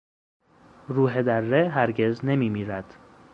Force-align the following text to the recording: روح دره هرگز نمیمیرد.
روح 0.89 1.21
دره 1.21 1.69
هرگز 1.69 2.25
نمیمیرد. 2.25 2.95